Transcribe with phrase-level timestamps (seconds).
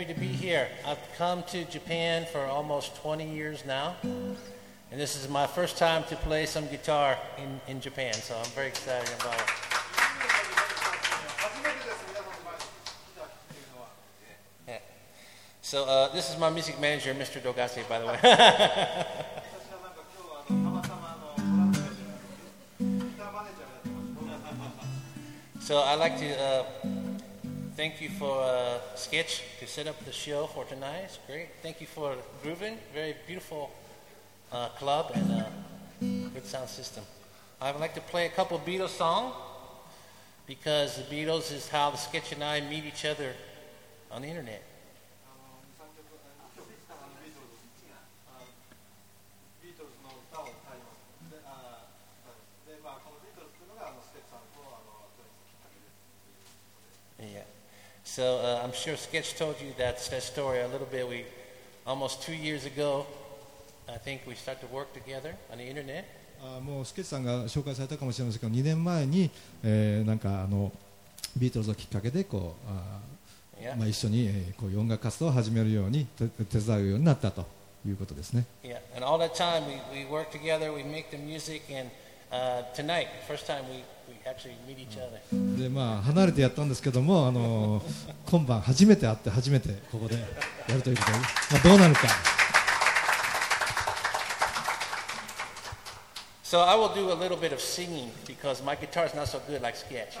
[0.00, 0.66] happy to be here.
[0.86, 4.38] I've come to Japan for almost 20 years now, and
[4.92, 8.68] this is my first time to play some guitar in, in Japan, so I'm very
[8.68, 9.44] excited about it.
[15.60, 17.38] So uh, this is my music manager, Mr.
[17.38, 18.18] Dogase, by the way.
[25.60, 26.64] so I'd like to uh,
[27.80, 31.00] thank you for uh, Sketch to set up the show for tonight.
[31.04, 31.48] It's great.
[31.62, 33.70] Thank you for Groovin, very beautiful
[34.52, 35.44] uh, club and uh,
[36.34, 37.04] good sound system.
[37.58, 39.34] I would like to play a couple Beatles songs
[40.46, 43.32] because the Beatles is how the Sketch and I meet each other
[44.12, 44.62] on the internet.
[58.20, 61.08] So uh, I'm sure Sketch told you that, that story a little bit.
[61.08, 61.24] We
[61.86, 63.06] almost two years ago,
[63.88, 66.04] I think we started to work together on the internet.
[66.42, 69.30] あーもうスケッチさんが紹介されたかもしれませんけど2年前に、
[69.64, 70.70] えーなんかあの
[71.34, 73.00] ビートルズをきっかけでこうあ
[73.58, 73.72] Yeah.
[73.72, 77.46] ー、まあ、一緒に、えーこう音楽活動を始めるように手手伝うようになったと
[77.86, 78.80] いうことですね Yeah.
[78.94, 81.90] And all that time we, we work together, we make the music, and
[82.32, 85.20] uh, tonight, first time we, we actually meet each other.
[85.60, 87.82] でまあ離れてやったんですけどもあの
[88.30, 90.14] 今晩初めて会って初めてここで
[90.68, 91.24] やるということで、ま
[91.58, 92.00] あ、どうなるか
[96.44, 99.38] So I will do a little bit of singing because my guitar is not so
[99.46, 100.18] good like Sketch.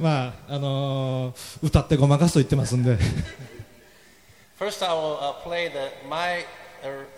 [0.00, 2.98] まああのー歌ってごまかすと言ってますんで
[4.58, 6.44] First, I will uh, play the, my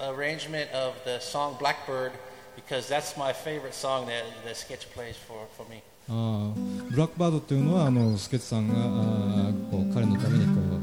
[0.00, 2.12] arrangement of the song Blackbird
[2.54, 5.82] because that's my favorite song that, that Sketch plays for, for me.
[6.08, 10.76] あーブラックバードっていうのはあのスケッチさんがあーこう彼のためにこう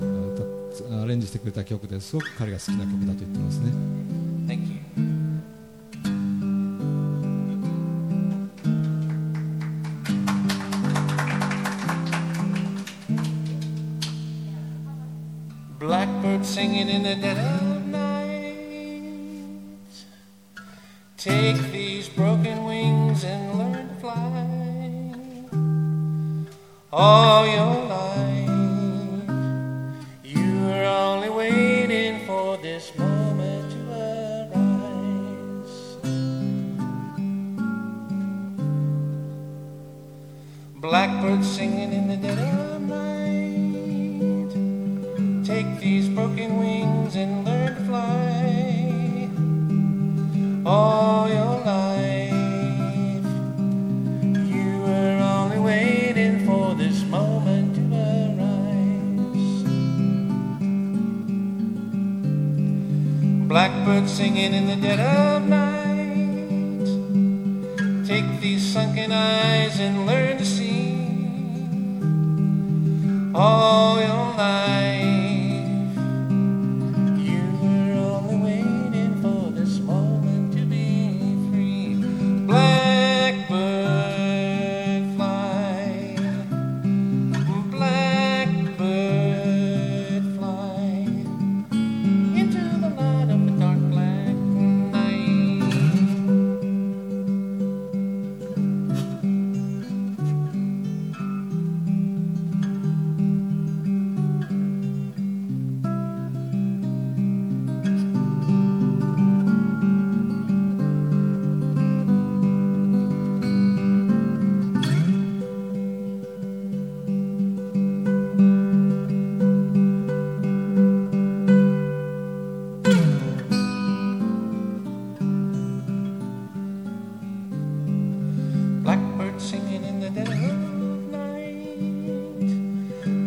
[0.73, 3.71] たアレンジしてくれた曲ですごく彼が好きな曲だと言ってますね
[4.45, 4.83] Thank you.
[15.79, 17.72] Blackbird singing in the dead
[21.23, 24.45] Take these broken wings and learn to fly.
[26.91, 29.29] All your life,
[30.21, 35.75] you are only waiting for this moment to arise.
[40.75, 42.72] Blackbird singing in the dead of night.
[63.53, 66.87] Blackbird singing in the dead of night.
[68.03, 70.97] Take these sunken eyes and learn to see.
[73.35, 73.72] All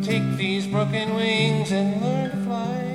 [0.07, 2.86] Take these broken wings and learn to fly.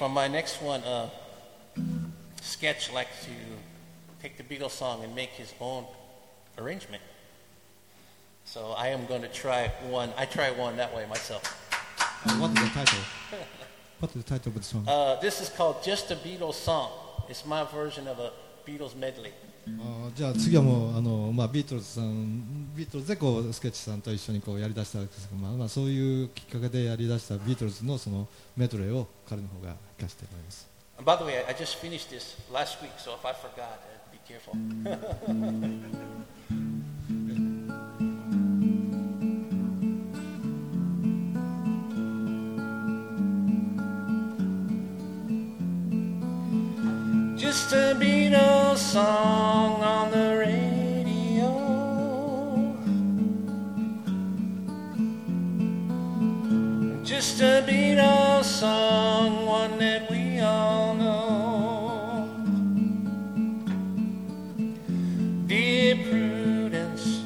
[0.00, 1.10] For my next one, uh,
[2.40, 3.32] Sketch likes to
[4.22, 5.84] take the Beatles song and make his own
[6.56, 7.02] arrangement.
[8.46, 10.10] So I am going to try one.
[10.16, 11.44] I try one that way myself.
[12.24, 12.98] Uh, what is the title?
[14.00, 14.84] What is the title of the song?
[14.88, 16.90] Uh, this is called Just a Beatles Song.
[17.28, 18.32] It's my version of a
[18.66, 19.32] Beatles medley.
[19.78, 28.26] あーじゃあ次はもうあの、まあ、ビートルズさんビートルズでこうスケッチさんと一緒にこうやりだしたわけですけど、まあまあ、そういうきっかけでやりだしたビートルズのその
[28.56, 30.70] メドレーを彼の方が聞かせてもらいます
[31.04, 34.18] by the way, I, just finished this last week, so if I forgot, uh, be
[34.28, 34.54] careful.
[47.70, 51.52] Just a Beatles song on the radio.
[57.04, 62.28] Just a Beatles song, one that we all know.
[65.46, 67.22] Dear Prudence,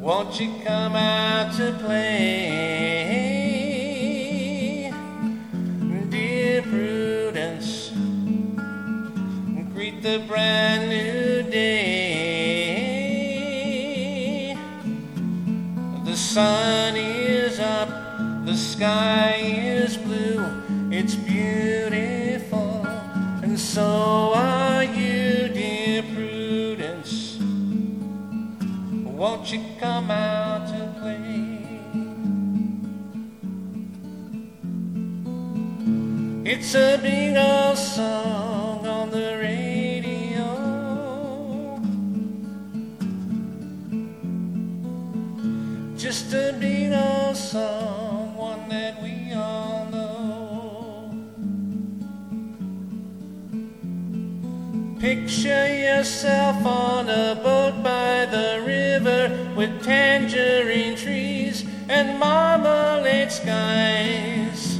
[0.00, 2.53] won't you come out to play?
[29.84, 31.58] Come out to play?
[36.52, 40.48] It's a Beatles song on the radio.
[46.04, 51.12] Just a Beatles song, one that we all know.
[54.98, 64.76] Picture yourself on a boat by the river with tangerine trees and marmalade skies.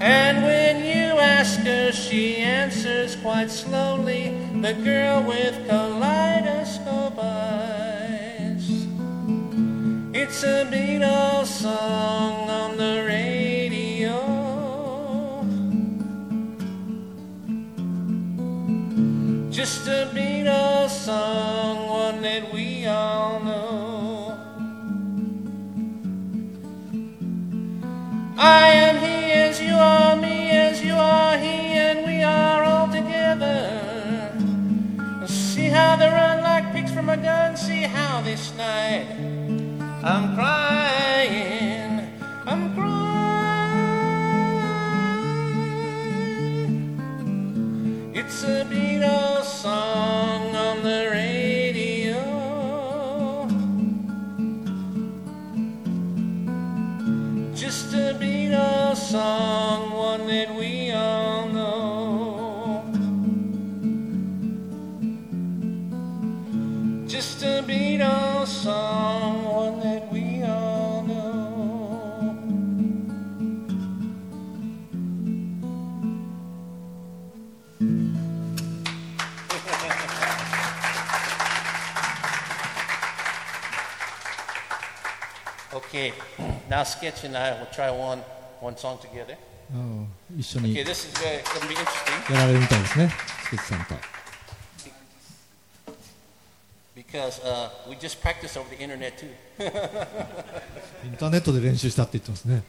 [0.00, 4.30] And when you ask her, she answers quite slowly,
[4.60, 8.86] the girl with kaleidoscope eyes.
[10.12, 13.25] It's a Beatles song on the radio.
[28.38, 32.86] I am he as you are, me as you are, he and we are all
[32.86, 34.34] together.
[35.26, 39.06] See how they run like pigs from a gun, see how they snide.
[40.04, 42.12] I'm crying,
[42.46, 42.92] I'm crying.
[48.14, 50.15] It's a Beatles song
[85.96, 86.12] Okay,
[86.68, 88.18] now Sketch and I will try one
[88.60, 89.34] one song together.
[90.38, 93.10] 一緒に Okay, this is going to be interesting やられるみたいですね
[93.44, 93.94] スケッチさんと
[96.94, 99.26] because uh, we just practiced over the internet too.
[101.06, 102.62] インターネットで練習したって言ってますね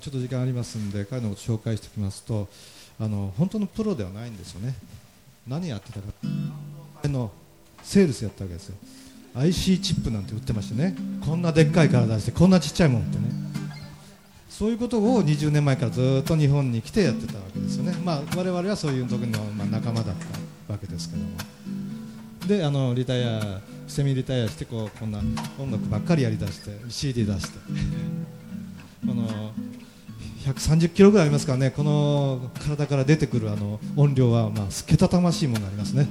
[0.00, 2.48] ちょっと時間ありますんで彼のことを紹介しておきますと
[2.98, 4.74] あの本当のプロではないんですよね。
[5.46, 7.08] 何やってたか。
[7.08, 7.30] の
[7.82, 8.76] セールスやったわけですよ。
[9.34, 10.94] IC チップなんて売ってましてね。
[11.24, 13.24] こんなでっかい体してこんなちっちゃいもんってね。
[14.48, 17.92] そういうことを20年前からずっと日本に来てやってたわけですよね。
[18.04, 20.14] まあ我々はそういう時のま仲間だっ
[20.66, 21.30] たわけですけども。
[22.46, 25.20] であのリタイアセミリタイアしてこうこんな
[25.58, 27.58] 音楽ばっかりやりだして CD 出して。
[29.06, 29.52] この
[30.52, 31.70] 130キロぐらいありますからね。
[31.70, 36.08] この体から出てくるあの音量はまあけたたましいものがありますね。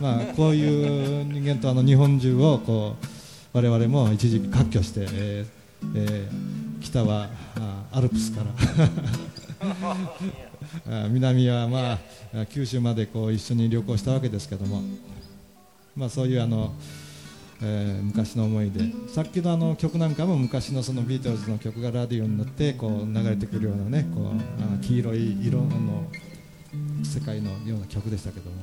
[0.00, 8.50] まあこういう人間とあの日本中をこう我々も一時期割拠して、えーえー北はあアルプスから。
[11.08, 11.98] 南はま
[12.34, 14.82] あ九州までこう一緒に旅行したわけですけども。
[15.96, 16.72] まあそういうあの、
[17.62, 18.80] えー昔の思い出。
[19.08, 26.04] さっきのあの曲なんかも昔のそのビートルズの曲がラディオになってこう流れてくるようなねこうあ黄色い色の
[27.04, 28.56] 世界のような曲でしたけども。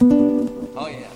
[0.00, 1.07] Oh yeah,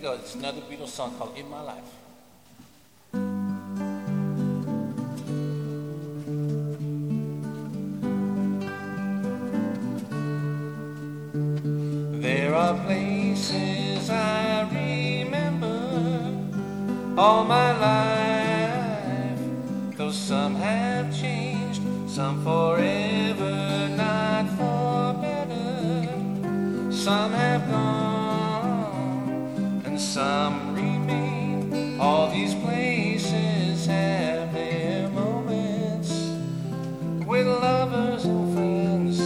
[0.00, 0.12] go.
[0.12, 1.82] Oh, it's another Beatles song called In My Life.
[12.22, 15.70] There are places I remember
[17.16, 19.40] all my life,
[19.96, 26.92] though some have changed, some forever, not for better.
[26.92, 28.27] Some have gone,
[29.98, 31.98] some remain.
[32.00, 36.10] All these places have their moments
[37.26, 39.20] with lovers and friends.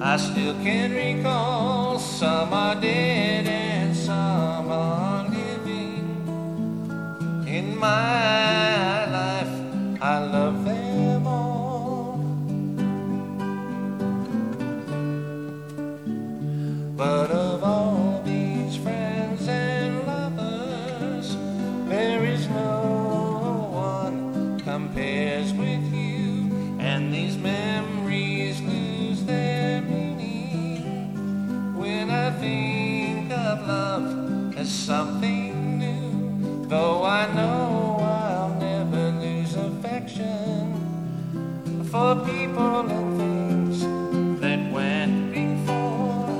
[0.00, 6.06] I still can recall some are dead and some are living.
[7.46, 8.61] In my
[24.72, 26.48] compares with you,
[26.78, 30.80] and these memories lose their meaning
[31.76, 36.66] when I think of love as something new.
[36.68, 40.64] Though I know I'll never lose affection
[41.90, 43.76] for people and things
[44.40, 46.30] that went before.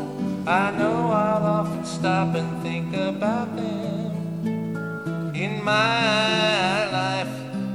[0.46, 5.34] I know I'll often stop and think about them.
[5.34, 6.81] In my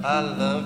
[0.07, 0.63] I love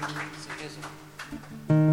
[0.00, 1.89] Sim é mesmo.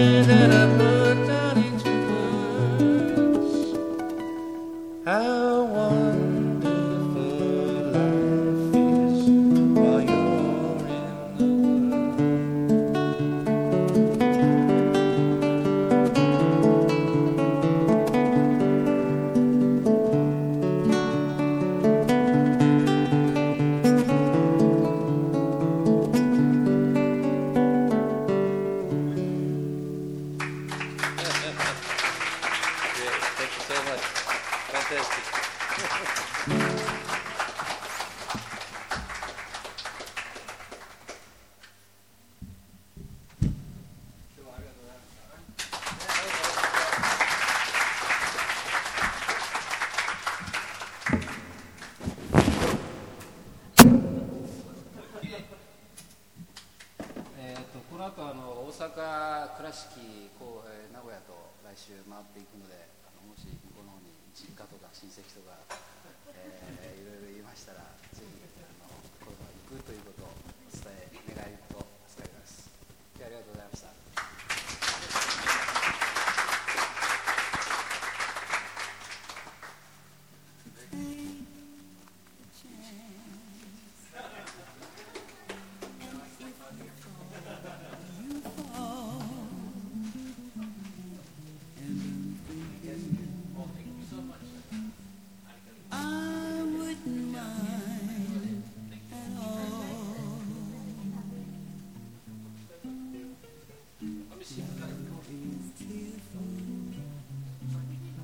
[0.00, 0.99] That I